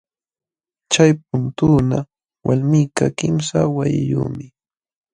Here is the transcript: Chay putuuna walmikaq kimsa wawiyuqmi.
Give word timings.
Chay 0.91 1.11
putuuna 1.27 1.97
walmikaq 2.45 3.13
kimsa 3.17 3.59
wawiyuqmi. 3.75 4.45